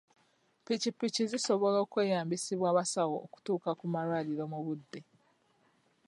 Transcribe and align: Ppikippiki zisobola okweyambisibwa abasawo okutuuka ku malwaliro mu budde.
Ppikippiki 0.63 1.21
zisobola 1.31 1.77
okweyambisibwa 1.85 2.67
abasawo 2.71 3.15
okutuuka 3.25 3.69
ku 3.79 3.85
malwaliro 3.93 4.43
mu 4.51 4.59
budde. 4.65 5.01